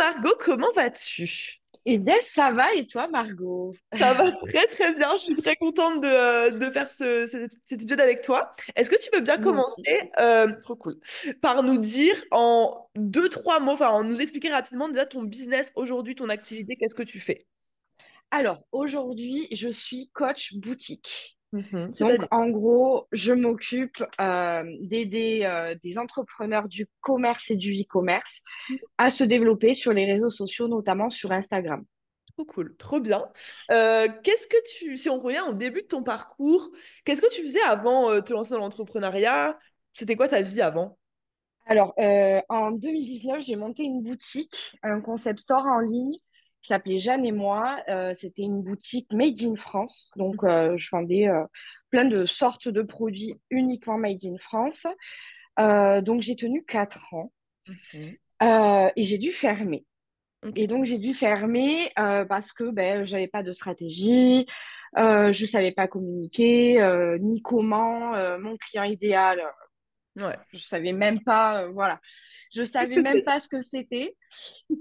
[0.00, 1.60] Margot, comment vas-tu?
[1.84, 3.74] Eh bien, ça va et toi, Margot?
[3.92, 8.00] Ça va très très bien, je suis très contente de, de faire ce, cet épisode
[8.00, 8.50] avec toi.
[8.76, 10.98] Est-ce que tu peux bien commencer, euh, trop cool,
[11.42, 15.70] par nous dire en deux, trois mots, enfin, en nous expliquer rapidement déjà ton business
[15.74, 17.46] aujourd'hui, ton activité, qu'est-ce que tu fais?
[18.30, 21.36] Alors, aujourd'hui, je suis coach boutique.
[21.52, 21.90] Mhm.
[21.98, 28.42] Donc, en gros, je m'occupe euh, d'aider euh, des entrepreneurs du commerce et du e-commerce
[28.98, 31.84] à se développer sur les réseaux sociaux, notamment sur Instagram.
[32.36, 33.24] Trop cool, trop bien.
[33.72, 36.70] Euh, qu'est-ce que tu, si on revient au début de ton parcours,
[37.04, 39.58] qu'est-ce que tu faisais avant de te lancer dans l'entrepreneuriat?
[39.92, 40.98] C'était quoi ta vie avant?
[41.66, 41.94] Alors,
[42.48, 46.16] en 2019, j'ai monté une boutique, un concept store en ligne
[46.62, 47.80] qui s'appelait Jeanne et moi.
[47.88, 50.10] Euh, c'était une boutique made in France.
[50.16, 51.44] Donc, euh, je vendais euh,
[51.90, 54.86] plein de sortes de produits uniquement made in France.
[55.58, 57.32] Donc, j'ai tenu quatre ans
[57.68, 58.16] Mhm.
[58.96, 59.84] et j'ai dû fermer.
[60.56, 64.46] Et donc, j'ai dû fermer parce que ben, j'avais pas de stratégie,
[64.96, 66.80] je savais pas communiquer,
[67.20, 69.42] ni comment mon client idéal
[70.16, 70.36] Ouais.
[70.52, 72.00] je savais même pas, euh, voilà,
[72.52, 74.16] je savais même pas ce que c'était.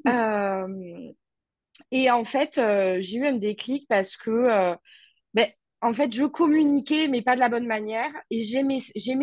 [0.07, 1.11] Euh,
[1.91, 4.75] et en fait, euh, j'ai eu un déclic parce que, euh,
[5.33, 5.47] ben,
[5.81, 8.79] en fait, je communiquais, mais pas de la bonne manière, et j'aimais,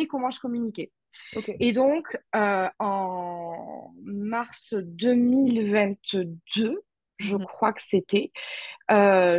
[0.08, 0.92] comment je communiquais.
[1.32, 1.48] Ok.
[1.60, 6.82] Et donc, euh, en mars 2022,
[7.18, 7.36] je Mhm.
[7.36, 8.32] crois que c'était,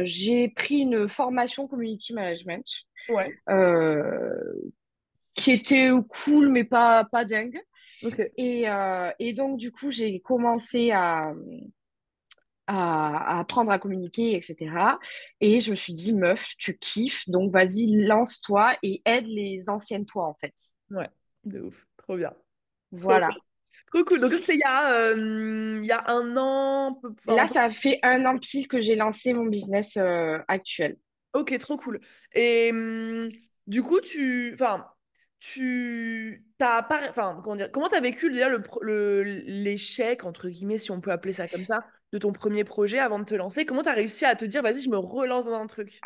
[0.06, 2.66] j'ai pris une formation community management
[3.08, 3.34] Ouais.
[5.36, 7.60] qui était cool, mais pas, pas dingue.
[8.02, 8.20] Ok.
[8.38, 8.66] Et,
[9.20, 11.34] et donc, du coup, j'ai commencé à,
[12.68, 15.00] à, à apprendre à communiquer, etc.
[15.42, 20.06] Et je me suis dit, meuf, tu kiffes, donc vas-y, lance-toi et aide les anciennes
[20.06, 20.54] toi, en fait.
[20.92, 21.10] Ouais.
[21.44, 21.86] De ouf.
[21.98, 22.34] Trop bien.
[22.92, 23.30] Voilà.
[23.94, 24.20] Trop cool.
[24.20, 27.00] Donc, c'était il y a, euh, il y a un an.
[27.02, 30.98] peu- Là, ça fait un an pile que j'ai lancé mon business euh, actuel.
[31.34, 32.00] Ok, trop cool.
[32.34, 33.30] Et hum,
[33.68, 34.52] du coup, tu.
[34.54, 34.86] Enfin,
[35.40, 36.46] tu.
[36.58, 37.10] T'as pas.
[37.10, 37.72] Enfin, comment dire?
[37.72, 41.48] Comment t'as vécu déjà le, pro- le- l'échec, entre guillemets, si on peut appeler ça
[41.48, 43.66] comme ça, de ton premier projet avant de te lancer?
[43.66, 46.06] Comment t'as réussi à te dire, vas-y, je me relance dans un truc?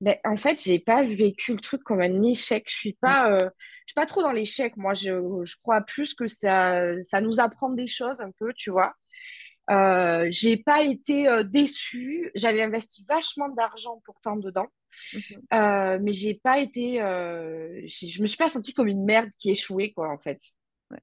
[0.00, 2.64] Ben, en fait, j'ai pas vécu le truc comme un échec.
[2.68, 3.50] Je suis pas, euh,
[3.86, 4.76] je suis pas trop dans l'échec.
[4.78, 5.10] Moi, je,
[5.44, 8.94] je crois plus que ça, ça nous apprend des choses un peu, tu vois.
[9.70, 12.30] Euh, j'ai pas été euh, déçue.
[12.34, 14.68] J'avais investi vachement d'argent pourtant dedans,
[15.12, 15.48] Mhm.
[15.54, 17.02] Euh, mais j'ai pas été.
[17.02, 20.40] euh, je me suis pas sentie comme une merde qui échouait, quoi, en fait.
[20.90, 20.98] Ouais.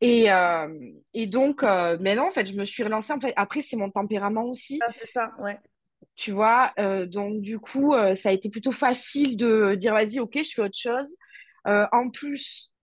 [0.00, 0.68] Et, euh,
[1.14, 3.12] et donc, euh, mais non, en fait, je me suis relancée.
[3.12, 5.58] En fait, après, c'est mon tempérament aussi, Ah, c'est ça, ouais.
[6.16, 6.72] tu vois.
[6.78, 10.50] Euh, donc, du coup, euh, ça a été plutôt facile de dire, vas-y, ok, je
[10.54, 11.16] fais autre chose.
[11.66, 12.74] En plus,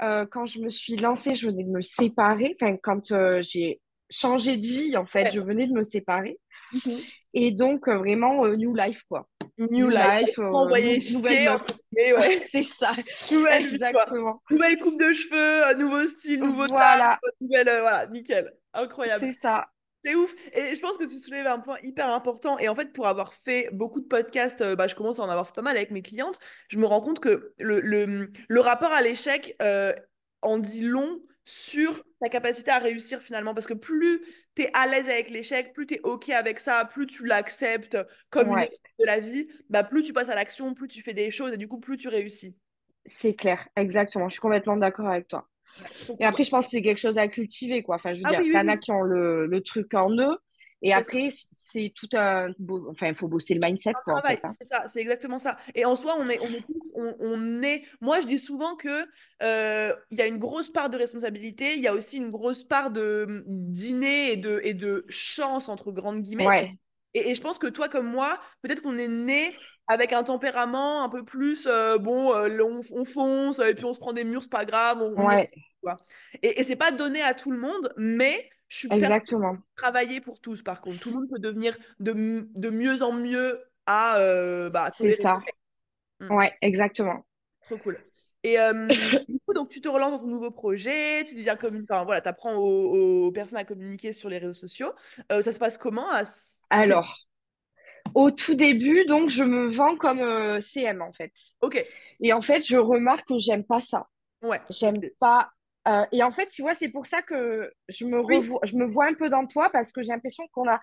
[0.00, 2.54] quand je me suis lancée, je venais de me séparer.
[2.60, 5.30] Enfin, quand j'ai changé de vie, en fait, Ouais.
[5.30, 6.38] je venais de me séparer.
[6.72, 6.98] Mhm.
[7.34, 9.28] Et donc, euh, vraiment, euh, new life, quoi.
[9.58, 10.26] New New life.
[10.26, 11.48] life, euh, envoyé nou- nouvelle
[11.92, 12.46] guillemets, ouais.
[12.52, 12.92] C'est ça,
[13.30, 14.42] Nouvelle exactement.
[14.50, 17.68] Nouvelle coupe de cheveux, un nouveau style, nouveau Voilà, nouvelle.
[17.68, 18.52] euh, voilà, nickel.
[18.74, 19.24] Incroyable.
[19.26, 19.68] c'est ça.
[20.04, 20.34] C'est ouf.
[20.52, 22.58] Et je pense que tu soulèves un point hyper important.
[22.58, 25.28] Et en fait, pour avoir fait beaucoup de podcasts, euh, bah, je commence à en
[25.30, 26.38] avoir fait pas mal avec mes clientes,
[26.68, 29.92] je me rends compte que le, le, le rapport à l'échec euh,
[30.42, 33.54] en dit long sur ta capacité à réussir finalement.
[33.54, 34.22] Parce que plus
[34.56, 37.98] tu es à l'aise avec l'échec, plus tu es OK avec ça, plus tu l'acceptes
[38.30, 41.14] comme une étape de la vie, bah, plus tu passes à l'action, plus tu fais
[41.14, 42.56] des choses et du coup, plus tu réussis.
[43.04, 44.28] c'est clair, exactement.
[44.28, 45.48] Je suis complètement d'accord avec toi.
[46.20, 47.96] Et après, je pense que c'est quelque chose à cultiver, quoi.
[47.96, 48.78] Enfin, je veux Ah dire, oui, oui, t'en as oui.
[48.78, 50.38] qui ont le, le truc en eux.
[50.82, 52.50] Et après, c'est tout un...
[52.90, 54.36] Enfin, il faut bosser le mindset, un quoi, en fait.
[54.36, 54.56] travail, hein.
[54.60, 55.56] c'est ça, c'est exactement ça.
[55.74, 57.82] Et en soi, on est, on est, tous- on, on est.
[58.00, 59.06] Moi, je dis souvent que
[59.42, 62.62] euh, il y a une grosse part de responsabilité, il y a aussi une grosse
[62.62, 66.46] part de d'inné et de et de chance entre grandes guillemets.
[66.46, 66.78] Ouais,
[67.14, 69.54] Et, et je pense que toi comme moi, peut-être qu'on est né
[69.88, 73.94] avec un tempérament un peu plus euh, bon, euh, on, on fonce et puis on
[73.94, 75.50] se prend des murs, c'est pas grave, on, ouais.
[76.42, 79.56] Et, et c'est pas donné à tout le monde, mais je suis exactement.
[79.76, 81.00] travailler pour tous, par contre.
[81.00, 85.40] Tout le monde peut devenir de, de mieux en mieux à euh, bah, C'est ça.
[86.20, 87.24] Hmm, Ouais, exactement.
[87.62, 87.98] trop cool.
[88.42, 88.86] Et euh,
[89.28, 92.20] du coup, donc, tu te relances dans ton nouveau projet, tu deviens comme Enfin, voilà,
[92.20, 94.92] tu apprends aux, aux personnes à communiquer sur les réseaux sociaux.
[95.32, 96.22] Euh, ça se passe comment à...
[96.70, 97.26] Alors,
[98.14, 101.32] au tout début, donc, je me vends comme euh, CM, en fait.
[101.60, 101.76] Ok,
[102.20, 104.08] Et en fait, je remarque que j'aime pas ça.
[104.42, 105.50] ouais, J'aime pas.
[105.86, 108.86] Euh, et en fait, tu vois, c'est pour ça que je me revois, je me
[108.86, 110.80] vois un peu dans toi parce que j'ai l'impression qu'on a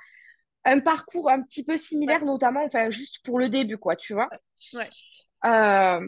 [0.65, 4.13] un parcours un petit peu ouais, similaire, notamment, enfin, juste pour le début, quoi, tu
[4.13, 4.29] vois.
[4.73, 4.89] ouais.
[5.45, 5.99] Euh,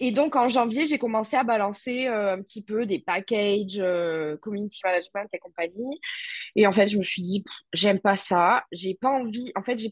[0.00, 4.36] et donc, en janvier, j'ai commencé à balancer euh, un petit peu des packages, euh,
[4.38, 6.00] community management et compagnie.
[6.56, 8.64] Et en fait, je me suis dit, j'aime pas ça.
[8.72, 9.52] J'ai pas envie.
[9.56, 9.90] En fait, j'ai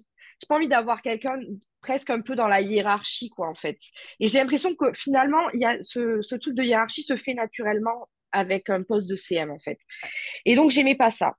[0.48, 1.38] pas envie d'avoir quelqu'un
[1.80, 3.78] presque un peu dans la hiérarchie, quoi, en fait.
[4.20, 8.08] Et j'ai l'impression que finalement, y a ce, ce truc de hiérarchie se fait naturellement
[8.32, 9.78] avec un poste de CM, en fait.
[10.44, 11.34] Et donc, j'aimais pas ça.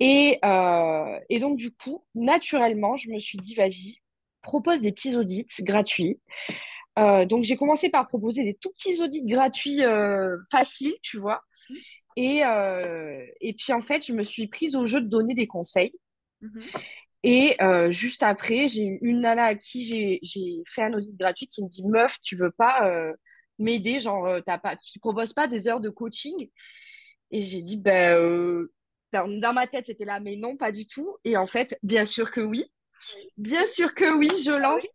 [0.00, 3.98] Et, euh, et donc, du coup, naturellement, je me suis dit, vas-y,
[4.42, 6.20] propose des petits audits gratuits.
[6.98, 11.42] Euh, donc, j'ai commencé par proposer des tout petits audits gratuits euh, faciles, tu vois.
[12.16, 15.46] Et, euh, et puis, en fait, je me suis prise au jeu de donner des
[15.46, 15.92] conseils.
[16.40, 16.62] Mhm.
[17.26, 17.56] Et
[17.90, 21.68] juste après, j'ai eu une nana à qui j'ai fait un audit gratuit qui me
[21.68, 22.92] dit, Meuf, tu veux pas
[23.58, 23.98] m'aider?
[23.98, 26.50] Genre, pas, tu proposes pas des heures de coaching?
[27.30, 28.66] Et j'ai dit, ben,
[29.12, 31.16] dans, dans ma tête, c'était là, mais non, pas du tout.
[31.24, 32.66] Et en fait, bien sûr que oui.
[33.36, 34.86] Bien sûr que oui, je Ah lance.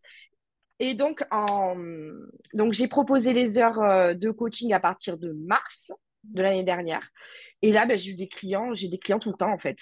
[0.79, 1.75] Et donc, en...
[2.53, 5.91] donc j'ai proposé les heures euh, de coaching à partir de mars
[6.23, 7.09] de l'année dernière.
[7.61, 9.77] Et là, ben, j'ai eu des clients, j'ai des clients tout le temps, en fait.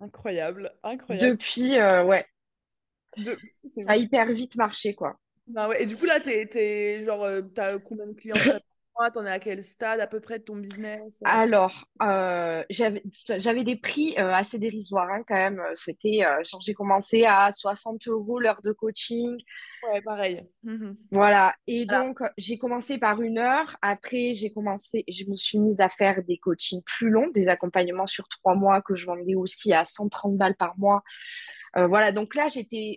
[0.00, 1.30] Incroyable, incroyable.
[1.30, 2.26] Depuis, euh, ouais,
[3.16, 3.36] De...
[3.64, 5.18] Ça a hyper vite marché, quoi.
[5.56, 5.82] Ah ouais.
[5.82, 8.60] Et du coup, là, t'es, t'es, genre, euh, t'as combien de clientèle par
[9.00, 9.10] mois?
[9.10, 11.20] T'en es à quel stade à peu près de ton business?
[11.22, 11.26] euh?
[11.28, 15.62] Alors, euh, j'avais, des prix euh, assez dérisoires hein, quand même.
[15.74, 19.38] C'était, euh, genre, j'ai commencé à 60 euros l'heure de coaching.
[19.90, 20.42] Ouais, pareil.
[20.62, 20.96] Mhm.
[21.10, 21.54] Voilà.
[21.66, 22.04] Et Voilà.
[22.04, 23.76] donc, j'ai commencé par une heure.
[23.80, 28.06] Après, j'ai commencé, je me suis mise à faire des coachings plus longs, des accompagnements
[28.06, 31.02] sur trois mois que je vendais aussi à 130 balles par mois.
[31.76, 32.12] Euh, voilà.
[32.12, 32.96] Donc là, j'étais,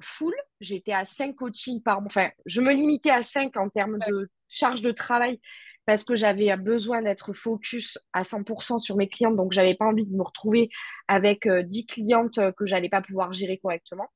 [0.00, 0.34] full.
[0.60, 2.06] J'étais à cinq coachings par mois.
[2.06, 4.06] Enfin, je me limitais à cinq en termes Ouais.
[4.08, 5.40] de charge de travail
[5.86, 9.36] parce que j'avais besoin d'être focus à 100% sur mes clientes.
[9.36, 10.70] Donc, j'avais pas envie de me retrouver
[11.08, 14.08] avec euh, 10 clientes euh, que j'allais pas pouvoir gérer correctement.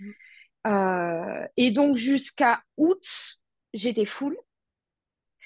[0.00, 0.14] Mhm.
[0.68, 3.02] Euh, et donc, jusqu'à août,
[3.74, 4.36] j'étais full.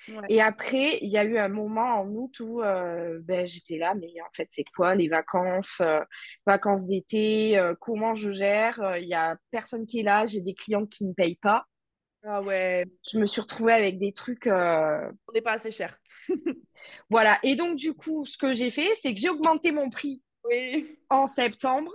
[0.09, 0.27] Ouais.
[0.29, 3.95] Et après, il y a eu un moment en août où euh, ben, j'étais là,
[3.95, 6.01] mais en fait, c'est quoi les vacances, euh,
[6.45, 8.83] vacances d'été, euh, comment je gère?
[8.83, 11.67] Euh, Il y a personne qui est là, j'ai des clients qui ne payent pas.
[12.25, 15.99] Ah ouais, Je me suis retrouvée avec des trucs, euh, on n'est pas assez cher.
[17.11, 17.39] voilà.
[17.43, 20.99] Et donc, du coup, ce que j'ai fait, c'est que j'ai augmenté mon prix Oui.
[21.11, 21.91] en septembre.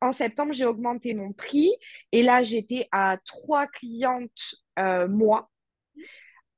[0.00, 1.70] En septembre, j'ai augmenté mon prix
[2.12, 5.50] et là, j'étais à trois clientes euh, mois.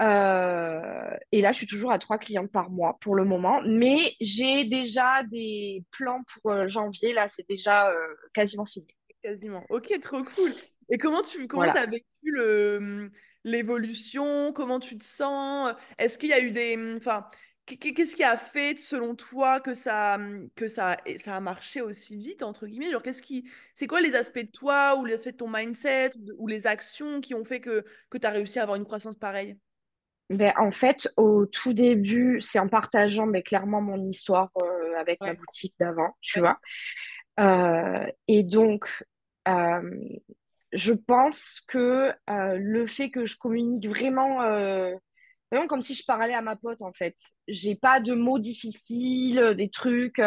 [0.01, 3.61] Euh, et là, je suis toujours à trois clientes par mois pour le moment.
[3.67, 7.13] Mais j'ai déjà des plans pour euh, janvier.
[7.13, 7.93] Là, c'est déjà
[8.35, 8.95] quasiment signé.
[9.23, 9.65] Quasiment.
[9.71, 10.53] Ok, trop cool.
[10.91, 11.73] Et comment tu comment Voilà.
[11.73, 13.11] t'as vécu le
[13.45, 14.53] l'évolution?
[14.53, 15.75] Comment tu te sens?
[15.99, 17.29] Est-ce qu'il y a eu des enfin
[17.67, 20.19] qu'est- qu'est-ce qui a fait selon toi que ça
[20.57, 22.91] que ça ça a marché aussi vite entre guillemets?
[22.91, 26.13] Genre qu'est-ce qui c'est quoi les aspects de toi ou les aspects de ton mindset
[26.39, 29.17] ou, les actions qui ont fait que que tu as réussi à avoir une croissance
[29.17, 29.59] pareille?
[30.31, 35.25] Ben, en fait, au tout début, c'est en partageant mais clairement mon histoire euh, avec
[35.25, 35.35] ma Ouais.
[35.35, 36.43] boutique d'avant, tu Ouais.
[36.43, 36.59] vois?
[37.41, 39.05] Euh, et donc,
[39.49, 39.99] euh,
[40.73, 44.95] je pense que euh, le fait que je communique vraiment, euh,
[45.51, 47.15] vraiment comme si je parlais à ma pote, en fait.
[47.47, 50.21] J'ai pas de mots difficiles, euh, des trucs,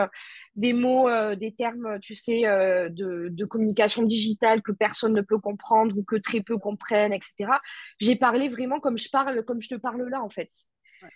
[0.55, 5.39] des mots, euh, des termes, tu sais, de, de communication digitale que personne ne peut
[5.39, 7.51] comprendre ou que très peu comprennent, etc.
[7.99, 10.49] J'ai parlé vraiment comme je parle, comme je te parle là, en fait.
[11.03, 11.09] Ouais.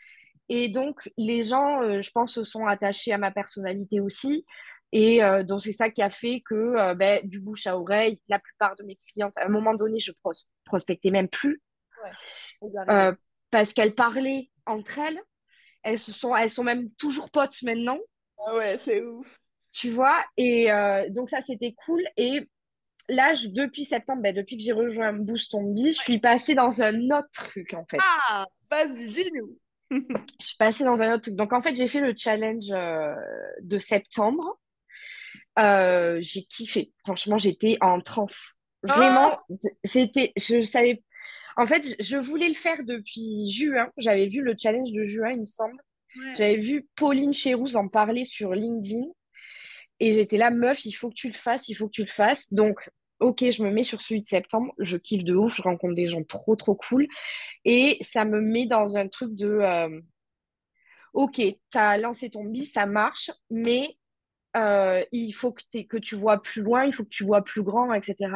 [0.49, 4.45] Et donc, les gens, je pense, se sont attachés à ma personnalité aussi.
[4.91, 8.21] Et euh, donc, c'est ça qui a fait que, euh, ben, du bouche à oreille,
[8.27, 10.31] la plupart de mes clientes, à un moment donné, je pros
[10.63, 11.61] prospectais même plus
[12.61, 12.83] Ouais.
[12.89, 13.13] Euh,
[13.51, 15.19] parce qu'elles parlaient entre elles.
[15.83, 17.99] Elles se sont, elles sont même toujours potes maintenant,
[18.45, 19.39] Ah ouais, c'est ouf.
[19.71, 20.23] tu vois?
[20.37, 20.67] Et
[21.09, 22.03] donc, ça, c'était cool.
[22.17, 22.47] Et
[23.09, 26.55] là, je- depuis septembre, ben, depuis que j'ai rejoint Boost on Biz, je suis passée
[26.55, 27.97] dans un autre truc, en fait.
[28.29, 29.57] Ah, vas-y, dis-nous.
[30.41, 31.35] Je suis passée dans un autre truc.
[31.35, 33.13] Donc, en fait, j'ai fait le challenge euh,
[33.61, 34.59] de septembre.
[35.59, 36.91] Euh, j'ai kiffé.
[37.05, 38.55] Franchement, j'étais en transe.
[38.83, 39.39] Oh, Vraiment,
[39.83, 41.03] j'étais, je savais.
[41.57, 43.89] En fait, je voulais le faire depuis juin.
[43.97, 45.77] J'avais vu le challenge de juin, il me semble.
[46.17, 46.35] ouais.
[46.37, 49.05] J'avais vu Pauline Chérouz en parler sur LinkedIn.
[50.01, 52.07] Et j'étais là, meuf, il faut que tu le fasses, il faut que tu le
[52.07, 52.51] fasses.
[52.53, 52.89] Donc,
[53.21, 54.73] ok, je me mets sur celui de septembre.
[54.77, 55.55] Je kiffe de ouf.
[55.55, 57.07] Je rencontre des gens trop, trop cool.
[57.63, 60.01] Et ça me met dans un truc de, euh,
[61.13, 63.97] ok, t'as lancé ton bis, ça marche, mais
[64.55, 67.93] euh, il faut que, tu vois plus loin, il faut que tu vois plus grand,
[67.93, 68.31] etc.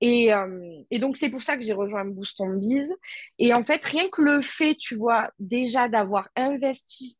[0.00, 2.92] Et, euh, et donc, c'est pour ça que j'ai rejoint Boost on Biz.
[3.38, 7.18] Et en fait, rien que le fait, tu vois, déjà d'avoir investi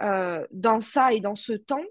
[0.00, 1.84] euh, dans ça et dans ce temps,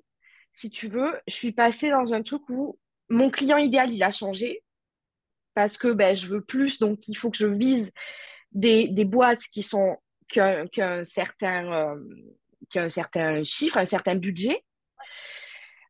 [0.54, 4.12] si tu veux, je suis passée dans un truc où mon client idéal, il a
[4.12, 4.64] changé
[5.54, 7.92] parce que ben, je veux plus, donc il faut que je vise
[8.52, 9.98] des, boîtes qui sont
[10.28, 11.94] qu'un certain
[13.44, 14.64] chiffre, un certain budget.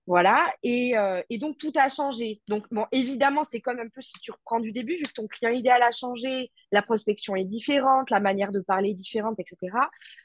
[0.09, 2.41] Voilà, et, euh, et, donc tout a changé.
[2.47, 5.27] Donc, bon, évidemment, c'est comme un peu si tu reprends du début, vu que ton
[5.27, 9.57] client idéal a changé, la prospection est différente, la manière de parler est différente, etc.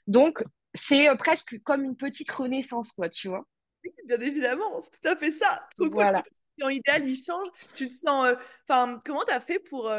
[0.06, 3.46] Donc, c'est euh, presque comme une petite renaissance, quoi, tu vois.
[3.84, 5.68] Oui, bien évidemment, c'est tout à fait ça.
[5.76, 6.22] Trop voilà.
[6.22, 6.32] Cool.
[6.60, 7.48] Ton idéal, il change.
[7.74, 8.34] Tu te sens.
[8.66, 9.92] Enfin, comment tu as fait pour,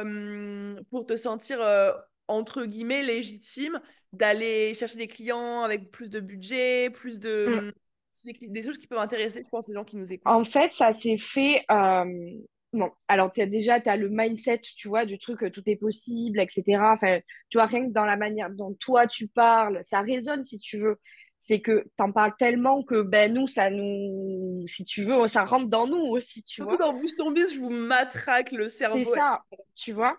[0.89, 1.60] pour te sentir
[2.27, 3.80] entre guillemets légitime
[4.13, 7.72] d'aller chercher des clients avec plus de budget, plus de...
[8.24, 10.34] Des, choses qui peuvent intéresser, je pense, les gens qui nous écoutent.
[10.34, 11.63] En fait, ça s'est fait...
[11.72, 12.05] Euh...
[12.74, 16.39] Bon, alors as, déjà, tu as le mindset, tu vois, du truc, tout est possible,
[16.39, 16.63] etc.
[16.81, 17.19] Enfin,
[17.50, 20.77] tu vois, rien que dans la manière dont toi, tu parles, ça résonne, si tu
[20.79, 20.98] veux.
[21.39, 24.65] C'est que tu en parles tellement que, ben, nous, ça nous...
[24.67, 26.91] Si tu veux, ça rentre dans nous aussi, tu Surtout vois.
[26.91, 28.98] dans Boost je vous matraque le cerveau.
[28.98, 29.41] C'est ça,
[29.75, 30.17] tu vois.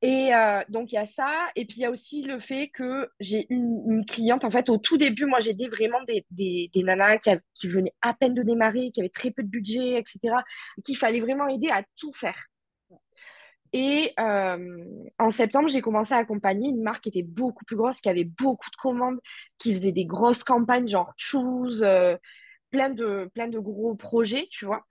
[0.00, 1.48] Et euh, donc, il y a ça.
[1.56, 4.44] Et puis, il y a aussi le fait que j'ai une, cliente.
[4.44, 8.14] En fait, au tout début, moi, j'ai vraiment des, des, nanas qui, qui, venaient à
[8.14, 10.36] peine de démarrer, qui avaient très peu de budget, etc.
[10.84, 12.48] Qu'il fallait vraiment aider à tout faire.
[13.72, 14.84] Et euh,
[15.18, 18.24] en septembre, j'ai commencé à accompagner une marque qui était beaucoup plus grosse, qui avait
[18.24, 19.18] beaucoup de commandes,
[19.58, 22.16] qui faisait des grosses campagnes, genre Choose, euh,
[22.70, 24.84] plein, de, plein de gros projets, tu vois.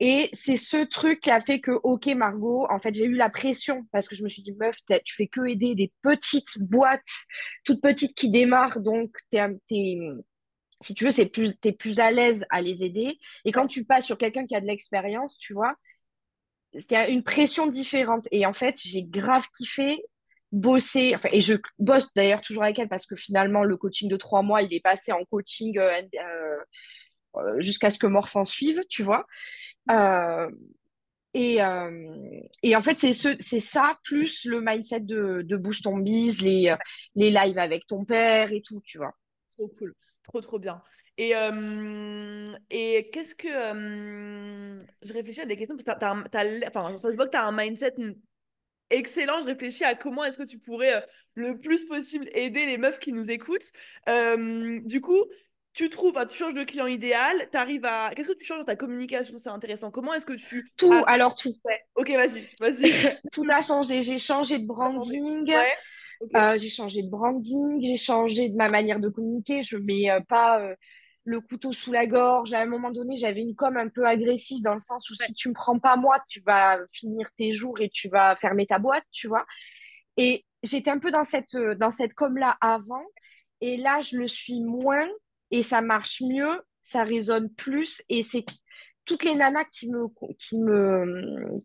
[0.00, 3.30] Et c'est ce truc qui a fait que, OK, Margot, en fait, j'ai eu la
[3.30, 7.00] pression parce que je me suis dit, meuf, tu fais que aider des petites boîtes,
[7.64, 8.80] toutes petites qui démarrent.
[8.80, 9.10] Donc,
[10.80, 13.18] si tu veux, c'est plus, es plus à l'aise à les aider.
[13.44, 15.74] Et quand tu passes sur quelqu'un qui a de l'expérience, tu vois,
[16.78, 18.26] c'est une pression différente.
[18.30, 20.02] Et en fait, j'ai grave kiffé
[20.52, 21.14] bosser.
[21.14, 24.42] Enfin, et je bosse d'ailleurs toujours avec elle parce que finalement, le coaching de trois
[24.42, 26.56] mois, il est passé en coaching euh, euh,
[27.58, 29.26] jusqu'à ce que mort s'en suive, tu vois.
[29.90, 30.50] Euh,
[31.34, 35.98] et, euh, et, en fait, c'est ce, ça, plus le mindset de, de Boost on
[35.98, 36.74] Biz, les,
[37.14, 39.14] les lives avec ton père et tout, tu vois.
[39.50, 40.82] Trop cool, trop trop bien.
[41.18, 41.32] Et,
[42.70, 43.48] et qu'est-ce que.
[45.02, 47.94] je réfléchis à des questions, parce que enfin, ça se que tu as un mindset
[48.88, 49.40] excellent.
[49.40, 53.12] Je réfléchis à comment est-ce que tu pourrais le plus possible aider les meufs qui
[53.12, 53.72] nous écoutent.
[54.06, 55.24] du coup,
[55.76, 58.10] tu trouves, tu changes de client idéal, tu arrives à.
[58.16, 59.34] Qu'est-ce que tu changes dans ta communication?
[59.36, 59.90] C'est intéressant.
[59.90, 60.72] Comment est-ce que tu.
[60.78, 61.52] Tout, alors tout.
[61.52, 61.82] fait.
[61.94, 62.90] Ok, vas-y, vas-y.
[63.32, 64.00] tout a changé.
[64.00, 65.54] J'ai changé de branding.
[66.34, 69.62] Euh, j'ai changé de branding, j'ai changé de ma manière de communiquer.
[69.62, 70.74] Je mets euh, pas euh,
[71.24, 72.54] le couteau sous la gorge.
[72.54, 75.34] À un moment donné, j'avais une com un peu agressive dans le sens où si
[75.34, 78.78] tu me prends pas moi, tu vas finir tes jours et tu vas fermer ta
[78.78, 79.44] boîte, tu vois.
[80.16, 83.04] Et j'étais un peu dans cette, dans cette com-là avant.
[83.60, 85.06] Et là, je le suis moins
[85.50, 88.44] et ça marche mieux, ça résonne plus et c'est
[89.06, 90.08] toutes les nanas qui me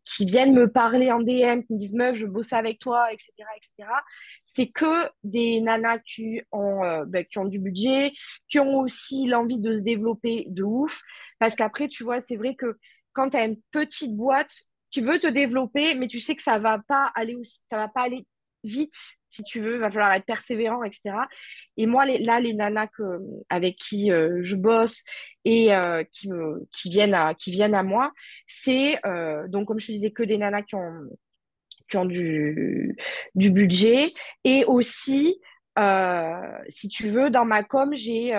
[0.05, 3.31] qui viennent me parler en DM, qui me disent meuf, je bosse avec toi, etc.,
[3.57, 3.89] etc.
[4.45, 8.13] C'est que des nanas qui ont euh, ben, qui ont du budget,
[8.49, 11.01] qui ont aussi l'envie de se développer de ouf,
[11.39, 12.77] parce qu'après tu vois, c'est vrai que
[13.13, 14.53] quand tu as une petite boîte,
[14.91, 17.87] tu veux te développer, mais tu sais que ça va pas aller aussi, ça va
[17.87, 18.25] pas aller
[18.63, 18.93] vite,
[19.29, 21.11] si tu veux, il va falloir être persévérant, etc.
[21.77, 25.03] Et moi, les, là, les nanas que, avec qui euh, je bosse
[25.45, 28.11] et euh, qui, me, qui, viennent à, qui viennent à moi,
[28.45, 31.09] c'est, euh, donc comme je te disais, que des nanas qui ont,
[31.89, 32.97] qui ont du,
[33.35, 34.13] du budget
[34.43, 35.39] et aussi,
[36.67, 38.31] si tu veux, dans ma com, j'ai,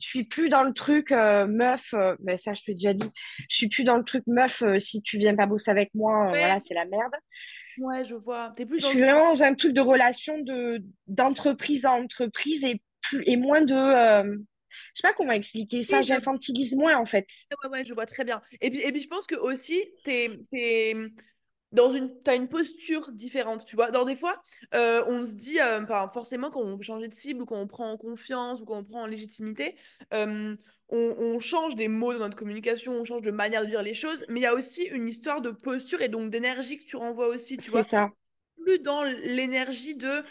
[0.00, 3.10] je suis plus dans le truc meuf, mais ça je te l'ai déjà dit,
[3.48, 6.60] je suis plus dans le truc meuf, si tu viens pas bosser avec moi, voilà,
[6.60, 7.14] c'est la merde.
[7.80, 8.52] Ouais, je vois.
[8.58, 12.82] Es plus je suis vraiment dans un truc de relation de, d'entreprise à entreprise et,
[13.00, 13.74] plus, et moins de.
[13.74, 14.36] Euh...
[14.94, 17.26] Je sais pas comment expliquer ça, j'infantilise moins en fait.
[17.64, 18.40] Ouais, ouais, je vois très bien.
[18.60, 20.10] Et puis, et puis je pense que aussi, tu
[20.52, 20.94] es,
[21.72, 23.90] dans une, as une posture différente, tu vois.
[23.90, 24.42] Dans des fois,
[24.74, 27.90] euh, on se dit, euh, forcément, quand on change de cible ou quand on prend
[27.90, 29.76] en confiance ou quand on prend en légitimité,
[30.12, 30.54] euh,
[30.90, 34.24] on, change des mots dans notre communication, on change de manière de dire les choses,
[34.28, 37.28] mais il y a aussi une histoire de posture et donc d'énergie que tu renvoies
[37.28, 37.82] aussi, tu vois.
[37.82, 38.10] C'est ça
[38.62, 40.22] plus dans l'énergie de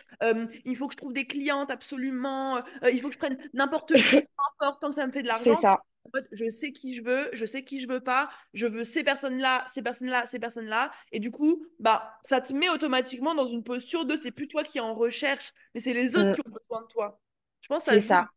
[0.64, 2.62] il faut que je trouve des clientes absolument,
[2.92, 5.56] il faut que je prenne n'importe quoi, n'importe tant que ça me fait de l'argent.
[5.56, 5.80] C'est ça.
[6.06, 8.84] En fait, je sais qui je veux, je sais qui je veux pas, je veux
[8.84, 10.92] ces personnes-là, ces personnes-là, ces personnes-là.
[11.12, 14.64] Et du coup, bah, ça te met automatiquement dans une posture de c'est plus toi
[14.64, 16.34] qui es en recherche, mais c'est les autres mmh.
[16.34, 17.20] qui ont besoin de toi.
[17.62, 18.30] Je pense C'est ça.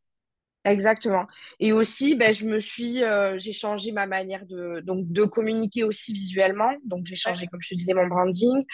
[0.64, 1.26] Exactement.
[1.58, 5.82] Et aussi, ben, je me suis, euh, j'ai changé ma manière de, donc, de communiquer
[5.82, 6.72] aussi visuellement.
[6.84, 8.64] Donc, j'ai changé, comme je te disais, mon branding.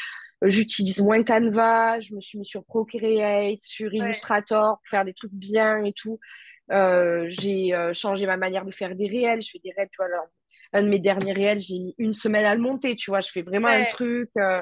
[0.45, 1.99] Euh, J'utilise moins Canva.
[2.01, 6.19] Je me suis mis sur Procreate, sur Illustrator pour faire des trucs bien et tout.
[6.71, 9.43] Euh, j'ai changé ma manière de faire des réels.
[9.43, 10.07] Je fais des réels, tu vois.
[10.07, 10.29] alors,
[10.73, 13.21] un de mes derniers réels, j'ai mis une semaine à le monter, tu vois.
[13.21, 14.61] Je fais vraiment un truc euh,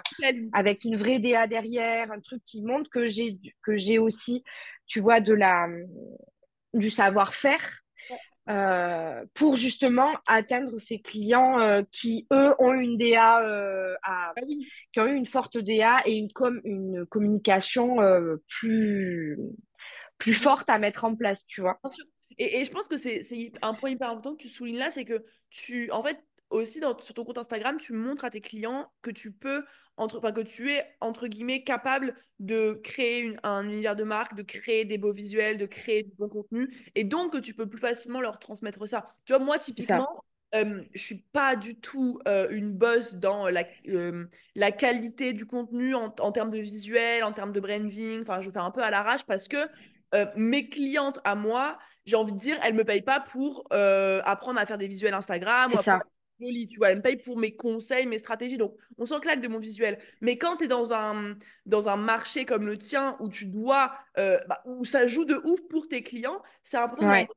[0.53, 4.45] avec une vraie DA derrière, un truc qui montre que j'ai que j'ai aussi,
[4.87, 5.67] tu vois, de la
[6.75, 7.83] du savoir-faire
[8.49, 14.41] euh, pour justement atteindre ces clients euh, qui, eux, ont une DA, euh, à, Ah
[14.47, 17.97] oui, qui ont eu une forte DA et une, com une communication
[18.47, 19.37] plus,
[20.19, 21.81] plus forte à mettre en place, tu vois.
[22.39, 24.91] Et, et je pense que c'est c'est un point hyper important que tu soulignes là,
[24.93, 28.41] c'est que tu, en fait, aussi dans, sur ton compte Instagram, tu montres à tes
[28.41, 29.65] clients que tu peux,
[29.97, 34.43] entre, que tu es, entre guillemets, capable de créer une- un univers de marque, de
[34.43, 37.79] créer des beaux visuels, de créer du bon contenu, et donc que tu peux plus
[37.79, 39.15] facilement leur transmettre ça.
[39.25, 40.07] Tu vois, moi, typiquement,
[40.55, 45.47] euh, je suis pas du tout euh, une boss dans la, euh, la qualité du
[45.47, 48.83] contenu en, en termes de visuel, en termes de branding, enfin, je fais un peu
[48.83, 49.57] à l'arrache parce que
[50.37, 54.65] mes clientes à moi, j'ai envie de dire, elles me payent pas pour apprendre à
[54.67, 56.07] faire des visuels Instagram ou apprendre ça.
[56.07, 56.91] à faire joli, tu vois.
[56.91, 58.59] Elles me payent pour mes conseils, mes stratégies.
[58.59, 59.99] Donc, on s'en claque de mon visuel.
[60.21, 63.95] Mais quand tu es dans un, dans un marché comme le tien où tu dois,
[64.19, 67.29] euh, bah, où ça joue de ouf pour tes clients, c'est important Ouais.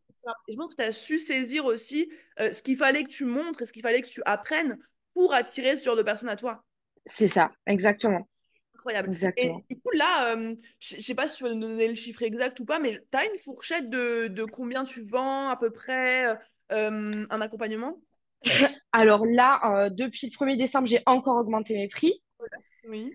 [0.48, 3.24] Et je pense que tu as su saisir aussi euh, ce qu'il fallait que tu
[3.26, 4.78] montres et ce qu'il fallait que tu apprennes
[5.14, 6.66] pour attirer ce genre de personnes à toi.
[7.06, 7.52] c'est ça.
[7.66, 8.28] Exactement.
[8.76, 9.10] Incroyable.
[9.10, 9.62] Et Exactement.
[9.70, 12.24] du coup, là, euh, je ne sais pas si tu vas nous donner le chiffre
[12.24, 15.70] exact ou pas, mais tu as une fourchette de, de combien tu vends à peu
[15.72, 16.38] près
[16.70, 18.02] un accompagnement?
[18.92, 22.22] Alors là, euh, depuis le 1er décembre, j'ai encore augmenté mes prix.
[22.88, 23.14] Oui.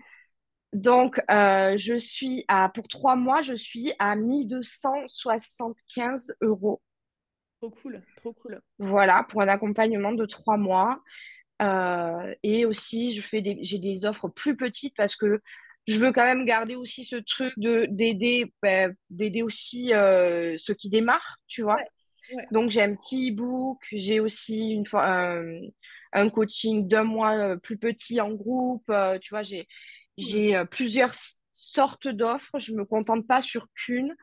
[0.73, 6.81] Donc, euh, je suis à, pour trois mois, je suis à 1275 euros.
[7.61, 8.61] Trop cool, trop cool.
[8.77, 11.01] Voilà, pour un accompagnement de trois mois.
[11.61, 15.41] Euh, et aussi, je fais des, j'ai des offres plus petites parce que
[15.87, 20.73] je veux quand même garder aussi ce truc de d'aider, ben, d'aider aussi euh, ceux
[20.73, 21.75] qui démarrent, tu vois.
[21.75, 21.87] Ouais,
[22.29, 22.49] ouais.
[22.51, 25.61] Donc, j'ai un petit e-book, j'ai aussi une fois un,
[26.13, 29.67] un coaching d'un mois euh, plus petit en groupe, euh, tu vois, j'ai,
[30.55, 31.13] euh, plusieurs
[31.51, 34.15] sortes d'offres, je me contente pas sur qu'une.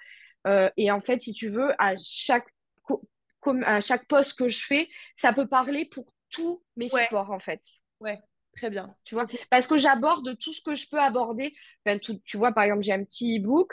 [0.47, 2.47] Euh, et en fait, si tu veux, à chaque,
[2.85, 3.09] co-
[3.41, 7.31] com- à chaque post que je fais, ça peut parler pour tous mes Ouais, supports,
[7.33, 7.61] en fait.
[8.01, 8.21] ouais.
[8.57, 8.95] Très bien.
[9.05, 11.55] Tu vois, parce que j'aborde tout ce que je peux aborder.
[11.87, 13.73] Enfin, tout- tu vois, par exemple, j'ai un petit e-book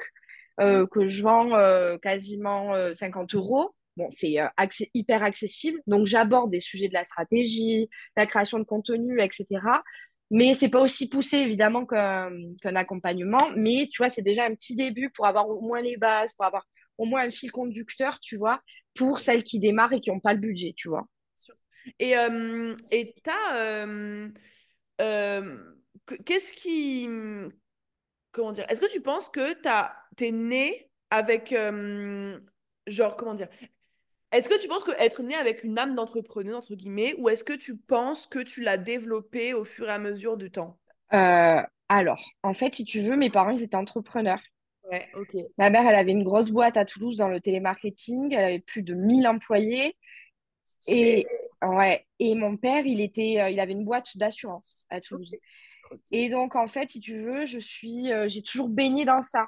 [0.63, 0.79] Mhm.
[0.79, 3.75] euh, que je vends euh, quasiment euh, 50 euros.
[3.99, 4.47] Bon, c'est euh,
[4.95, 5.81] hyper accessible.
[5.87, 9.83] Donc, j'aborde des sujets de la stratégie, la création de contenu, etc.
[10.31, 12.31] Mais c'est pas aussi poussé, évidemment, qu'un
[12.75, 13.49] accompagnement.
[13.55, 16.45] Mais tu vois, c'est déjà un petit début pour avoir au moins les bases, pour
[16.45, 16.65] avoir
[16.97, 18.61] au moins un fil conducteur, tu vois,
[18.95, 21.07] pour celles qui démarrent et qui n'ont pas le budget, tu vois.
[21.99, 24.29] Et euh, et t'as euh,
[25.01, 25.59] euh,
[26.07, 27.07] que- qu'est-ce qui
[28.31, 28.65] comment dire?
[28.69, 31.53] Est-ce que tu penses que t'as t'es né avec
[32.87, 33.47] genre comment dire?
[34.31, 37.43] Est-ce que tu penses que être né avec une âme d'entrepreneur, entre guillemets, ou est-ce
[37.43, 40.77] que tu penses que tu l'as développée au fur et à mesure du temps?
[41.13, 44.41] Euh, alors, en fait, si tu veux, mes parents, ils étaient entrepreneurs.
[44.89, 45.35] Ouais, ok.
[45.57, 48.33] Ma mère, elle avait une grosse boîte à Toulouse dans le télémarketing.
[48.33, 49.95] Elle avait plus de 1000 employés.
[50.87, 51.25] Et,
[51.63, 55.35] ouais, et mon père, il était, euh, il avait une boîte d'assurance à Toulouse.
[56.11, 59.47] Et donc, en fait, si tu veux, je suis, euh, j'ai toujours baigné dans ça.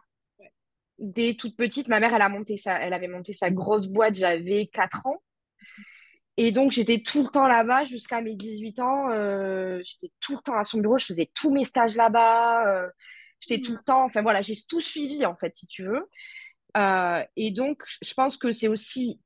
[1.02, 4.16] Dès toute petite, ma mère, elle a monté sa, elle avait monté sa grosse boîte,
[4.16, 5.22] j'avais 4 ans.
[6.38, 9.10] Et donc, j'étais tout le temps là-bas jusqu'à mes 18 ans.
[9.12, 10.98] euh, j'étais tout le temps à son bureau.
[10.98, 12.68] Je faisais tous mes stages là-bas.
[12.68, 12.90] euh,
[13.40, 14.04] j'étais tout le temps.
[14.06, 16.08] Enfin, voilà, j'ai tout suivi, en fait, si tu veux.
[16.78, 19.20] Euh, et donc, je pense que c'est aussi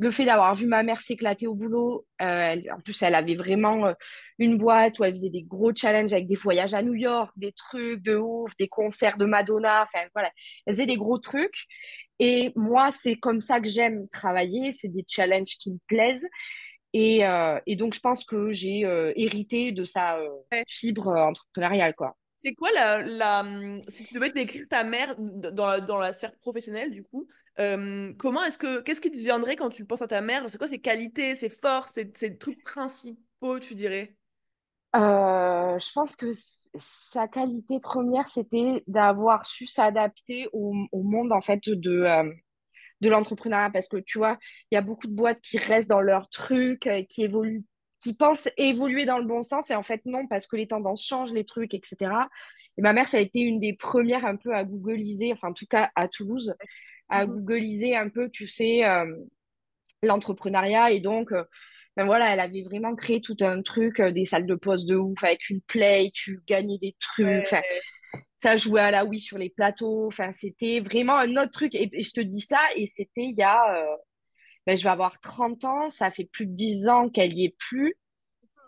[0.00, 2.06] le fait d'avoir vu ma mère s'éclater au boulot.
[2.22, 3.94] euh, elle- en plus, elle avait vraiment euh,
[4.38, 7.52] une boîte où elle faisait des gros challenges avec des voyages à New York, des
[7.52, 9.82] trucs de ouf, des concerts de Madonna.
[9.84, 10.30] Enfin, voilà,
[10.66, 11.66] elle faisait des gros trucs.
[12.18, 14.72] Et moi, c'est comme ça que j'aime travailler.
[14.72, 16.26] C'est des challenges qui me plaisent.
[16.94, 18.80] Et, euh, et donc, je pense que j'ai
[19.16, 20.18] hérité de sa
[20.68, 22.16] fibre entrepreneuriale, quoi.
[22.42, 27.02] C'est quoi la, hum, si tu devais décrire ta mère dans la, sphère professionnelle, du
[27.02, 30.48] coup, euh, comment est-ce que, qu'est-ce qui te viendrait quand tu penses à ta mère?
[30.48, 34.16] C'est quoi ses qualités, ses forces, ses, trucs principaux, tu dirais?
[34.96, 36.32] Euh, je pense que
[36.78, 42.32] sa qualité première, c'était d'avoir su s'adapter au, monde en fait de, euh,
[43.02, 43.68] de l'entrepreneuriat.
[43.70, 44.38] Parce que tu vois,
[44.70, 47.66] il y a beaucoup de boîtes qui restent dans leur truc, euh, qui évoluent,
[48.00, 49.70] qui pensent évoluer dans le bon sens.
[49.70, 52.12] Et en fait, non, parce que les tendances changent, les trucs, etc.
[52.78, 55.52] Et ma mère, ça a été une des premières un peu à googliser, enfin en
[55.52, 56.54] tout cas à Toulouse,
[57.08, 59.04] à googliser un peu, tu sais, euh,
[60.02, 60.92] l'entrepreneuriat.
[60.92, 61.44] Et donc, euh,
[61.96, 64.96] ben voilà, elle avait vraiment créé tout un truc, euh, des salles de pause de
[64.96, 67.52] ouf, avec une play, tu gagnais des trucs.
[67.52, 67.62] Ouais,
[68.36, 70.06] ça jouait à la Wii sur les plateaux.
[70.06, 71.74] Enfin, c'était vraiment un autre truc.
[71.74, 73.86] Et, et je te dis ça, et c'était il y a,
[74.66, 77.56] ben, je vais avoir 30 ans, ça fait plus de 10 ans qu'elle y est
[77.58, 77.96] plus.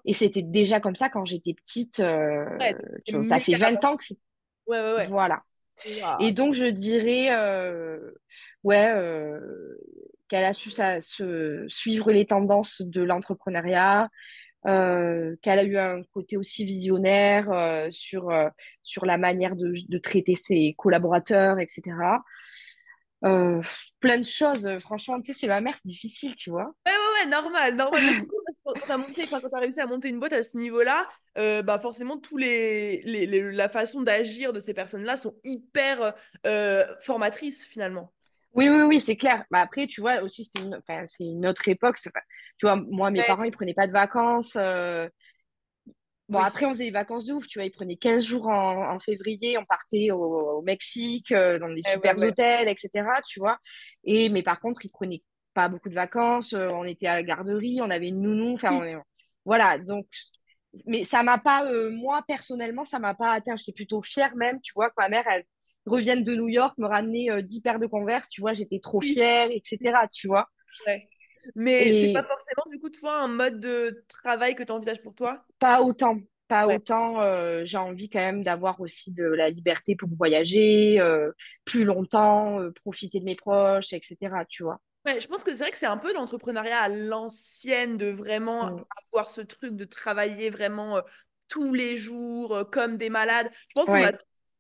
[0.05, 2.01] Et c'était déjà comme ça quand j'étais petite.
[2.01, 3.85] euh, ouais, donc c'est tu vois, ça fait méga 20 avant.
[3.85, 4.19] ans que c'est...
[4.67, 5.07] Ouais, ouais, ouais.
[5.07, 5.43] Voilà.
[6.21, 8.13] Et donc, je dirais, euh,
[8.63, 9.41] ouais, euh,
[10.29, 14.09] qu'elle a su ça, se, suivre les tendances de l'entrepreneuriat,
[14.67, 17.49] euh, qu'elle a eu un côté aussi visionnaire
[17.91, 18.31] sur,
[18.83, 21.97] sur la manière de, de traiter ses collaborateurs, etc.
[23.25, 23.63] Euh,
[24.01, 24.69] plein de choses.
[24.81, 26.73] Franchement, tu sais, c'est ma mère, c'est difficile, tu vois.
[26.87, 28.11] Ouais, ouais, ouais, normal, normal.
[28.11, 28.27] C'est
[28.65, 31.09] quand t'as monté, quand t'as réussi à monter une boîte à ce niveau-là,
[31.39, 36.15] euh, bah forcément, tous les, les, les- la façon d'agir de ces personnes-là sont hyper
[36.47, 38.13] euh, formatrices finalement.
[38.55, 39.45] Oui, oui, oui, c'est clair.
[39.51, 41.97] Bah, après, tu vois, aussi, c'était une, c'est une autre époque.
[41.99, 42.11] c'est
[42.59, 44.57] Tu vois, moi, mes Ouais, parents, c'est- ils prenaient pas de vacances.
[44.57, 45.09] euh,
[46.33, 46.45] Bon, oui.
[46.45, 47.67] après, on faisait des vacances de ouf, tu vois.
[47.67, 50.19] Ils prenaient 15 jours en, en février, on partait au,
[50.59, 52.23] au Mexique, euh, dans des ouais, super ouais.
[52.23, 53.59] hôtels, etc., tu vois.
[54.05, 55.23] Et, mais par contre, ils prenaient
[55.55, 58.73] pas beaucoup de vacances, euh, on était à la garderie, on avait une nounou, enfin,
[58.75, 58.97] on Oui, est-
[59.45, 59.79] voilà.
[59.79, 60.07] Donc,
[60.87, 63.57] mais ça m'a pas, euh, moi, personnellement, ça m'a pas atteint.
[63.57, 65.45] J'étais plutôt fière même, tu vois, que ma mère, elle
[65.87, 69.01] revienne de New York, me ramener euh, 10 paires de Converse, tu vois, j'étais trop
[69.01, 70.49] fière, etc., tu vois.
[70.87, 71.12] ouais.
[71.55, 75.15] Mais c'est pas forcément, du coup, toi, un mode de travail que tu envisages pour
[75.15, 75.47] toi?
[75.59, 76.77] Pas autant, pas Ouais.
[76.77, 77.21] autant.
[77.23, 81.33] euh, j'ai envie quand même d'avoir aussi de la liberté pour voyager euh,
[81.65, 84.45] plus longtemps, euh, profiter de mes proches, etc.
[84.47, 84.81] Tu vois.
[85.05, 88.71] Ouais, je pense que c'est vrai que c'est un peu l'entrepreneuriat à l'ancienne de vraiment
[88.71, 88.85] Mm.
[89.13, 91.03] avoir ce truc de travailler vraiment
[91.49, 93.51] tous les jours comme des malades.
[93.53, 94.01] Je pense qu'on.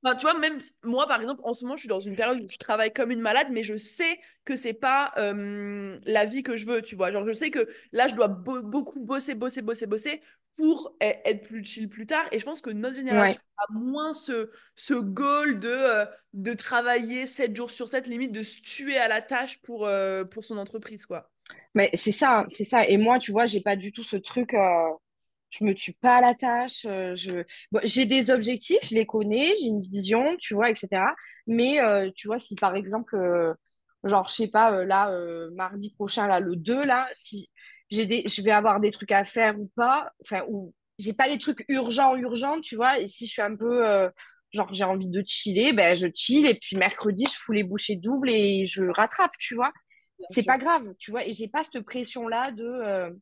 [0.04, 2.40] Enfin, tu vois, même moi, par exemple, en ce moment, je suis dans une période
[2.42, 6.42] où je travaille comme une malade, mais je sais que c'est pas euh, la vie
[6.42, 7.12] que je veux, tu vois.
[7.12, 10.20] Genre, je sais que là, je dois bo- beaucoup bosser, bosser, bosser, bosser
[10.56, 12.26] pour e- être plus chill plus tard.
[12.32, 13.36] Et je pense que notre ouais.
[13.36, 18.32] génération a moins ce, ce goal de, euh, de travailler 7 jours sur 7 limite
[18.32, 21.30] de se tuer à la tâche pour, euh, pour son entreprise, quoi.
[21.74, 22.86] Mais c'est ça, c'est ça.
[22.88, 24.54] Et moi, tu vois, j'ai pas du tout ce truc.
[24.54, 24.90] euh,
[25.52, 26.86] je me tue pas à la tâche.
[26.86, 27.44] euh, je...
[27.72, 31.14] bon, j'ai des objectifs, je les connais, j'ai une vision, tu vois, etc.
[31.46, 33.54] Mais euh, tu vois, si par exemple, euh,
[34.04, 35.10] genre, je sais pas, euh, là,
[35.54, 37.50] mardi prochain, là, le 2 là, si
[37.90, 38.24] j'ai des...
[38.28, 41.64] je vais avoir des trucs à faire ou pas, enfin, ou j'ai pas des trucs
[41.68, 43.84] urgents, urgents, tu vois, et si je suis un peu,
[44.52, 47.96] genre, j'ai envie de chiller, ben, je chill, et puis mercredi, je fous les bouchées
[47.96, 49.72] doubles et je rattrape, tu vois.
[50.28, 53.12] C'est pas grave, tu vois, et j'ai pas cette pression-là de.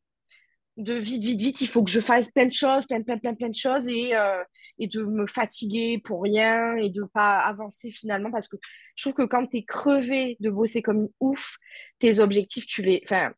[0.77, 3.33] De vite, vite, vite, il faut que je fasse plein de choses, plein, plein, plein,
[3.35, 4.43] plein de choses et, euh,
[4.79, 8.57] et de me fatiguer pour rien et de pas avancer finalement parce que
[8.95, 11.57] je trouve que quand tu es crevé de bosser comme une ouf,
[11.99, 13.33] tes objectifs, tu les, enfin,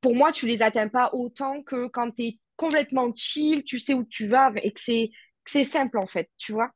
[0.00, 3.94] pour moi, tu les atteins pas autant que quand tu es complètement chill, tu sais
[3.94, 5.10] où tu vas et que c'est,
[5.44, 6.70] que c'est simple en fait, tu vois.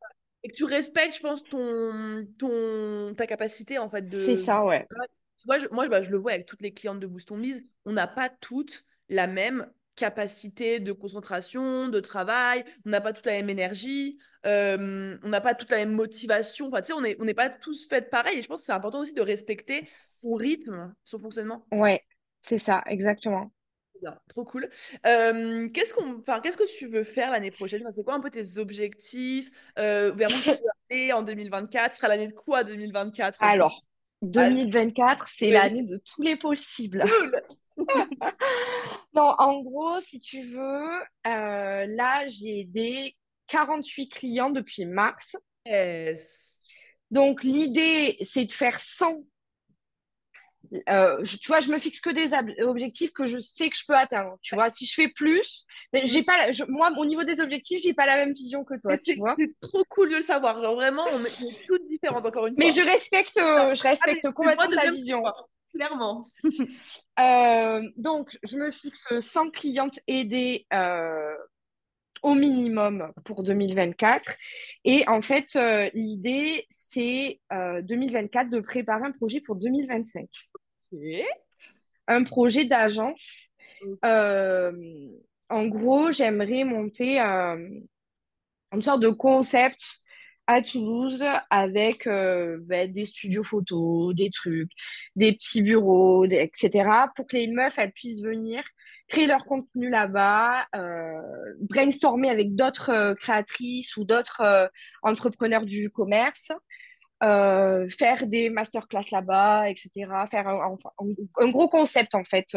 [0.44, 4.86] Et que tu respectes, je pense, ton, ton, ta capacité, en fait, C'est ça, ouais.
[5.38, 7.36] Tu vois, je- moi, bah, je le vois avec toutes les clientes de Boost on
[7.36, 13.12] Mise, on n'a pas toutes la même capacité de concentration, de travail, on n'a pas
[13.12, 16.68] toute la même énergie, euh, on n'a pas toute la même motivation.
[16.68, 18.38] Enfin, tu sais, on n'est on pas tous faits pareil.
[18.38, 21.66] Et je pense que c'est important aussi de respecter son rythme, son fonctionnement.
[21.72, 22.02] Ouais,
[22.40, 23.52] c'est ça, exactement.
[24.00, 24.68] Bien, trop cool.
[25.06, 27.82] Euh, qu'est-ce qu'on, qu'est-ce que tu veux faire l'année prochaine?
[27.82, 29.50] Enfin, c'est quoi un peu tes objectifs?
[29.78, 30.58] Euh, vers où tu veux
[30.90, 31.92] aller en 2024?
[31.92, 33.46] Ce sera l'année de quoi 2024 pour...
[33.46, 33.84] Alors,
[34.22, 34.54] Vas-y.
[34.54, 37.04] 2024, c'est l'année de tous les possibles.
[37.06, 37.42] Cool.
[39.14, 45.36] Non, en gros, si tu veux, euh, là, j'ai aidé 48 clients depuis mars.
[45.66, 46.60] Yes.
[47.10, 49.22] Donc, l'idée, c'est de faire 100.
[50.88, 53.76] Euh, je- tu vois, je me fixe que des ob- objectifs que je sais que
[53.76, 54.38] je peux atteindre.
[54.42, 57.40] Tu vois, si je fais plus, mais j'ai pas, la- je- moi, au niveau des
[57.40, 59.34] objectifs, j'ai pas la même vision que Mais toi, tu c'est vois.
[59.38, 60.62] c'est trop cool de le savoir.
[60.62, 62.82] Genre vraiment, on est, on est toutes différentes, encore une Mais fois.
[62.84, 65.22] je respecte, euh, je ah, mais respecte complètement ta vision.
[65.74, 66.24] Clairement.
[67.20, 71.34] Euh, donc, je me fixe 100 clientes aidées euh,
[72.22, 74.34] au minimum pour 2024.
[74.84, 80.28] Et en fait, euh, l'idée, c'est euh, 2024 de préparer un projet pour 2025.
[80.92, 80.98] Ok.
[82.08, 83.50] Un projet d'agence.
[84.02, 87.58] En gros, j'aimerais monter un-
[88.72, 89.82] une sorte de concept
[90.46, 94.70] à Toulouse avec euh, ben, des studios photos, des trucs,
[95.16, 96.88] des petits bureaux, etc.
[97.14, 98.62] pour que les meufs, elles puissent venir
[99.08, 101.20] créer leur contenu là-bas, euh,
[101.60, 104.70] brainstormer avec d'autres euh, créatrices ou d'autres
[105.02, 106.50] entrepreneurs du commerce
[107.20, 109.90] faire des masterclass là-bas, etc.
[110.28, 110.76] Faire un,
[111.38, 112.56] un- gros concept en fait.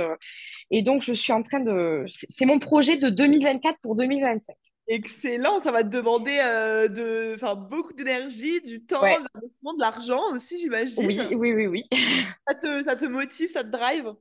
[0.71, 2.06] Et donc, je suis en train de...
[2.12, 4.56] C'est mon projet de 2024 pour 2025.
[4.88, 9.80] Excellent, ça va te demander euh, de, beaucoup d'énergie, du temps, de Ouais, l'investissement, de
[9.82, 10.60] l'argent aussi,
[10.98, 11.34] oui, j'imagine.
[11.34, 11.84] oui, oui, oui.
[12.48, 14.13] Ça te, ça te motive, ça te drive?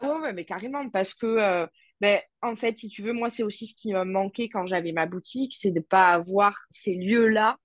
[0.00, 1.66] Ah ouais, mais carrément, parce que, euh,
[2.00, 4.92] ben, en fait, si tu veux, moi, c'est aussi ce qui me manquait quand j'avais
[4.92, 7.58] ma boutique, c'est de pas avoir ces lieux-là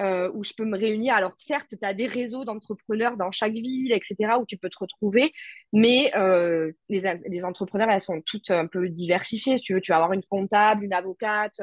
[0.00, 1.14] euh, où je peux me réunir.
[1.14, 4.78] Alors, certes, tu as des réseaux d'entrepreneurs dans chaque ville, etc., où tu peux te
[4.78, 5.32] retrouver,
[5.72, 9.58] mais euh, les, entrepreneurs, elles sont toutes un peu diversifiées.
[9.58, 11.60] Si tu veux, tu vas avoir une comptable, une avocate,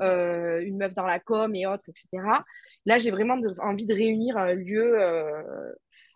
[0.00, 2.44] euh, une meuf dans la com et autres, etc.
[2.84, 5.02] Là, j'ai vraiment envie de réunir un lieu,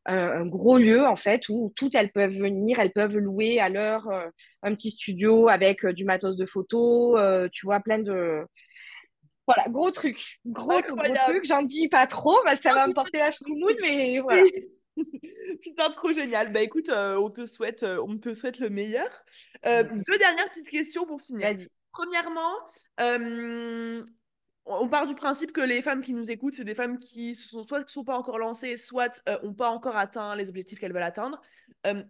[0.07, 3.69] un, un gros lieu, en fait, où toutes elles peuvent venir, elles peuvent louer à
[3.69, 4.09] l'heure
[4.63, 7.19] un petit studio avec du matos de photo,
[7.51, 8.45] tu vois, plein de
[9.55, 10.39] voilà, gros truc.
[10.47, 11.45] Gros, gros truc.
[11.45, 14.43] J'en dis pas trop que ça va me porter la choumoune, mais voilà.
[15.63, 16.53] Putain, trop génial.
[16.53, 19.09] Bah écoute, euh, on te souhaite, euh, on te souhaite le meilleur.
[19.67, 21.49] Euh, deux dernières petites questions pour finir.
[21.49, 21.69] Vas-y.
[21.93, 22.55] Premièrement,
[24.67, 27.49] on part du principe que les femmes qui nous écoutent, c'est des femmes qui se
[27.49, 30.79] sont soit qui sont pas encore lancées, soit euh, ont pas encore atteint les objectifs
[30.79, 31.41] qu'elles veulent atteindre.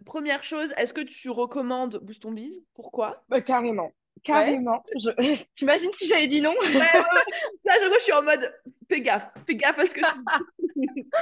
[0.05, 2.61] Première chose, est-ce que tu recommandes Boost ton Biz?
[2.75, 3.23] Pourquoi?
[3.29, 3.91] Bah, carrément.
[4.17, 4.33] Ouais.
[4.33, 4.83] Carrément.
[4.95, 5.09] Je...
[5.55, 6.51] T'imagines si j'avais dit non?
[6.51, 7.33] Ouais, ouais, ouais.
[7.65, 8.53] Là, je, je suis en mode,
[8.89, 11.09] fais gaffe, fais gaffe à ce que tu.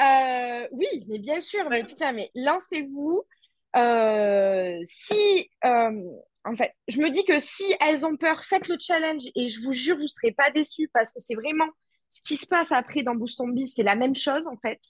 [0.00, 1.68] Euh, oui, mais bien sûr.
[1.70, 3.22] Mais putain, mais lancez-vous.
[3.76, 6.10] Euh, si, euh,
[6.44, 9.60] en fait, je me dis que si elles ont peur, faites le challenge et je
[9.62, 11.68] vous jure, vous serez pas déçus parce que c'est vraiment
[12.08, 14.80] ce qui se passe après dans Boost c'est la même chose en fait.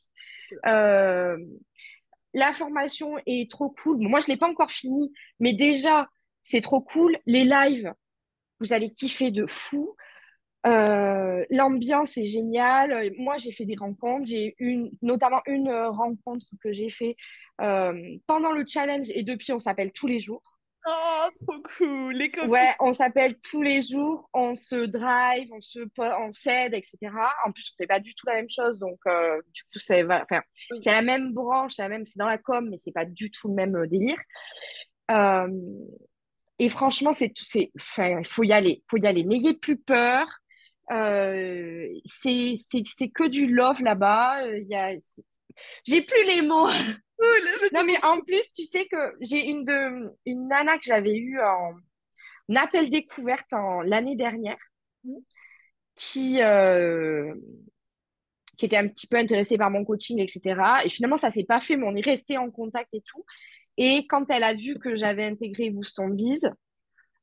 [2.34, 3.98] La formation est trop cool.
[3.98, 6.08] Bon, moi, je l'ai pas encore fini, mais déjà,
[6.42, 7.16] c'est trop cool.
[7.26, 7.92] Les lives,
[8.61, 9.96] vous allez kiffer de fou.
[10.66, 13.12] Euh, l'ambiance est géniale.
[13.18, 14.26] Moi, j'ai fait des rencontres.
[14.26, 17.16] J'ai une, notamment une euh, rencontre que j'ai fait
[17.61, 17.92] euh,
[18.26, 20.42] pendant le challenge et depuis, on s'appelle tous les jours.
[20.85, 22.50] Oh, trop cool, les copines.
[22.50, 26.98] Ouais, on s'appelle tous les jours, on se drive, on se, on s'aide, etc.
[27.46, 30.02] En plus, on fait pas du tout la même chose, donc euh, du coup, c'est,
[30.02, 30.78] va- enfin, Oui.
[30.83, 33.31] c'est la même branche, c'est la même, c'est dans la com, mais c'est pas du
[33.31, 34.18] tout le même délire.
[35.12, 35.46] Euh,
[36.64, 39.25] et franchement, c'est tout, c'est, il faut y aller, faut y aller.
[39.25, 40.27] N'ayez plus peur.
[40.92, 44.44] Euh, c'est, c'est, c'est que du love là-bas.
[44.46, 45.25] Euh, il y a, c'est-
[45.87, 46.68] j'ai plus les mots.
[47.75, 51.40] Non, mais en plus, tu sais que j'ai une de, une nana que j'avais eue
[51.40, 51.75] en
[52.57, 54.59] appel découverte en l'année dernière
[55.05, 55.25] beaucoup.
[55.96, 57.35] qui, euh,
[58.59, 60.85] qui était un petit peu intéressée par mon coaching, etc.
[60.85, 63.25] Et finalement, ça s'est pas fait, mais on est resté en contact et tout.
[63.76, 66.50] Et quand elle a vu que j'avais intégré Boost on Biz,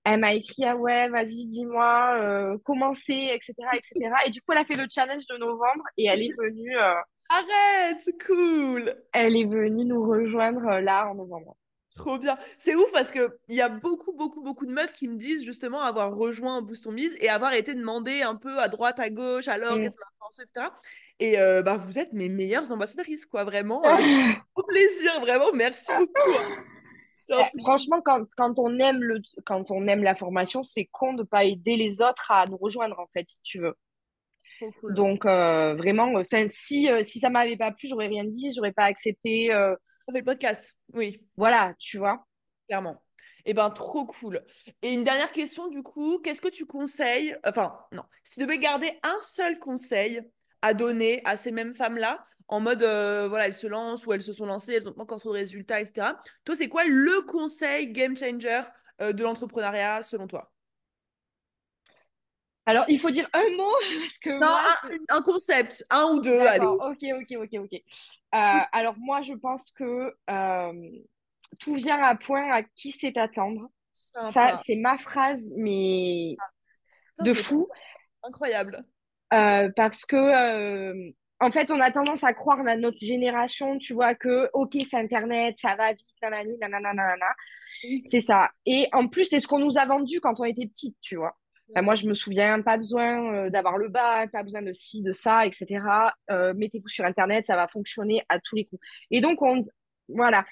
[0.06, 3.94] elle m'a écrit, ah ouais, vas-y, dis-moi, euh, comment c'est, etc., etc.
[4.26, 6.96] Et du coup, elle a fait le challenge de novembre et elle est venue, euh,
[7.30, 8.96] Arrête, cool.
[9.14, 11.56] elle est venue nous rejoindre euh, là en novembre.
[12.00, 12.38] Trop bien.
[12.58, 15.44] C'est ouf parce que il y a beaucoup, beaucoup, beaucoup de meufs qui me disent
[15.44, 19.50] justement avoir rejoint Boost on et avoir été demandé un peu à droite, à gauche,
[19.50, 19.82] alors Mm.
[19.84, 20.68] qu'est-ce qu'on a pensé, etc.
[21.20, 23.84] Et euh, bah, vous êtes mes meilleures ambassadrices, quoi, vraiment.
[23.86, 25.52] euh, un gros plaisir, vraiment.
[25.54, 26.38] Merci beaucoup.
[26.40, 26.64] hein.
[27.32, 31.24] Eh, Franchement, quand, quand on aime le, quand on aime la formation, c'est con de
[31.24, 33.76] pas aider les autres à nous rejoindre, en fait, si tu veux.
[34.80, 34.94] cool.
[34.94, 36.14] Donc, euh, vraiment,
[36.48, 39.54] si, euh, si ça m'avait pas plu, j'aurais rien dit, j'aurais pas accepté.
[40.10, 40.76] On fait le podcast.
[40.94, 42.26] Oui, voilà, tu vois.
[42.68, 43.04] clairement.
[43.46, 44.44] Eh ben, trop cool.
[44.82, 47.38] Et une dernière question, du coup, qu'est-ce que tu conseilles?
[47.46, 48.02] Enfin, non.
[48.24, 50.22] Si tu devais garder un seul conseil
[50.64, 54.24] à donner à ces mêmes femmes-là, en mode, euh, voilà, elles se lancent ou elles
[54.24, 56.20] se sont lancées, elles n'ont pas encore trop de résultats, etc.
[56.44, 58.64] Toi, c'est quoi le conseil game changer
[59.02, 60.52] euh, de l'entrepreneuriat selon toi?
[62.70, 64.76] Alors, il faut dire un mot, parce que Non, moi,
[65.10, 66.64] un, concept, un ou deux, allez.
[66.64, 67.74] ok, ok, ok, ok.
[67.74, 70.90] Euh, alors, moi, je pense que euh,
[71.58, 73.72] tout vient à point à qui sait attendre.
[73.92, 76.36] Ça, c'est ma phrase, mais
[77.18, 77.68] Putain, de fou.
[78.22, 78.86] Incroyable.
[79.34, 84.14] Euh, parce que, en fait, on a tendance à croire dans notre génération, tu vois,
[84.14, 87.34] que, ok, c'est Internet, ça va vite, nanani, nanana, nanana.
[88.06, 88.52] C'est ça.
[88.68, 91.36] Et en plus, c'est ce qu'on nous a vendu quand on était petite, tu vois.
[91.72, 95.04] Enfin, moi, je me souviens, pas besoin euh, d'avoir le bac, pas besoin de ci,
[95.04, 95.82] de ça, etc.
[96.32, 98.82] Euh, mettez-vous sur Internet, ça va fonctionner à tous les coups.
[99.12, 99.66] Et donc, on,
[100.08, 100.46] voilà,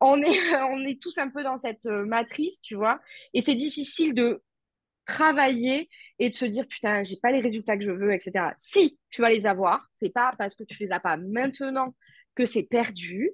[0.00, 0.26] on est,
[0.70, 3.00] on est tous un peu dans cette euh, matrice, tu vois.
[3.34, 4.42] Et c'est difficile de
[5.06, 8.54] travailler et de se dire, putain, j'ai pas les résultats que je veux, etc.
[8.58, 11.94] Si tu vas les avoir, c'est pas parce que tu les as pas maintenant
[12.34, 13.30] que c'est perdu.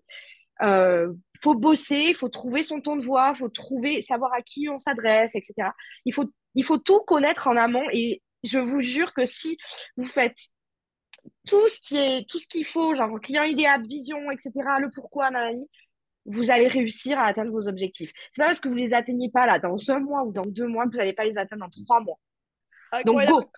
[0.62, 4.78] Euh, faut bosser, faut trouver son ton de voix, faut trouver, savoir à qui on
[4.78, 5.70] s'adresse, etc.
[6.04, 9.58] Il faut, il faut tout connaître en amont et je vous jure que si
[9.96, 10.36] vous faites
[11.46, 15.30] tout ce qui est, tout ce qu'il faut, genre client idéal, vision, etc., le pourquoi,
[15.30, 15.68] nanani,
[16.26, 18.12] vous allez réussir à atteindre vos objectifs.
[18.32, 20.66] C'est pas parce que vous les atteignez pas là dans un mois ou dans deux
[20.66, 22.18] mois que vous n'allez pas les atteindre dans trois mois.
[23.04, 23.32] Donc Incroyable.
[23.32, 23.50] go!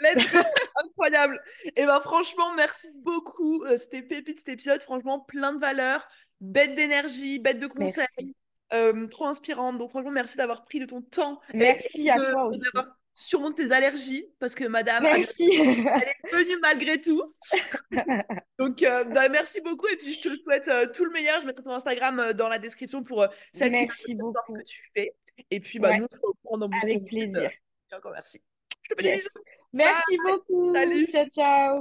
[0.00, 0.38] Let's go!
[0.84, 1.40] Incroyable.
[1.76, 3.64] Et ben franchement, merci beaucoup.
[3.64, 4.82] Euh, C'était pépite cet épisode.
[4.82, 6.06] Franchement, plein de valeurs,
[6.40, 8.36] bête d'énergie, bête de conseils, Merci.
[8.72, 9.78] Euh, trop inspirante.
[9.78, 12.60] Donc franchement, merci d'avoir pris de ton temps Merci à de- toi aussi.
[12.62, 15.44] d'avoir surmonté tes allergies parce que madame, elle Merci.
[15.52, 17.22] est venue malgré tout.
[18.58, 21.40] Donc euh, bah, merci beaucoup et puis je te souhaite euh, tout le meilleur.
[21.40, 24.62] Je mettrai ton Instagram dans la description pour celles qui Merci veulent savoir ce que
[24.68, 25.14] tu fais.
[25.50, 25.98] Et puis bah, Ouais.
[25.98, 26.06] nous,
[26.44, 27.50] on se dans Boost Avec plaisir.
[27.90, 28.42] Et encore merci.
[28.88, 29.28] Je te fais des bisous.
[29.72, 30.74] Merci beaucoup.
[30.74, 31.06] Salut.
[31.06, 31.74] Ciao, ciao.